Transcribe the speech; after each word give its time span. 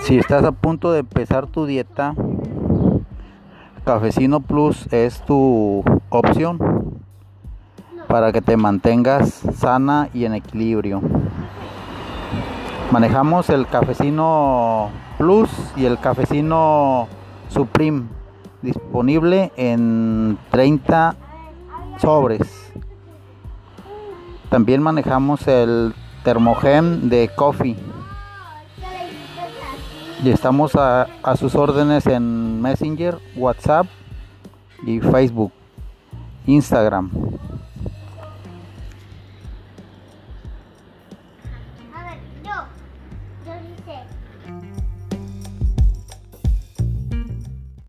Si 0.00 0.18
estás 0.18 0.44
a 0.44 0.52
punto 0.52 0.92
de 0.92 1.00
empezar 1.00 1.46
tu 1.46 1.66
dieta, 1.66 2.14
Cafecino 3.84 4.40
Plus 4.40 4.92
es 4.92 5.20
tu 5.22 5.84
opción 6.08 6.58
para 8.08 8.32
que 8.32 8.42
te 8.42 8.56
mantengas 8.56 9.42
sana 9.56 10.08
y 10.12 10.24
en 10.24 10.34
equilibrio. 10.34 11.00
Manejamos 12.90 13.48
el 13.48 13.66
Cafecino 13.66 14.90
Plus 15.18 15.50
y 15.76 15.86
el 15.86 15.98
Cafecino 15.98 17.08
Supreme 17.48 18.04
disponible 18.60 19.50
en 19.56 20.38
30 20.50 21.16
sobres. 21.98 22.72
También 24.50 24.82
manejamos 24.82 25.48
el 25.48 25.94
Termogem 26.24 27.08
de 27.08 27.28
Coffee. 27.34 27.76
Y 30.22 30.30
estamos 30.30 30.72
a, 30.76 31.08
sus 31.36 31.54
órdenes 31.56 32.06
en 32.06 32.62
Messenger, 32.62 33.18
WhatsApp 33.34 33.86
y 34.86 35.00
Facebook, 35.00 35.52
Instagram. 36.46 37.10
A 41.92 42.04
ver, 42.04 42.18
yo, 42.44 42.52
yo. 43.44 44.21